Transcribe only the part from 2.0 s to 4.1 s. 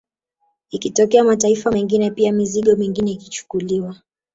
pia mizigo mingine ikichukuliwa